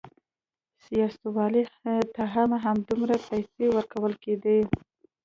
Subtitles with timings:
[0.85, 1.63] سیاستوالو
[2.13, 4.59] ته هم همدومره پیسې ورکول کېدې.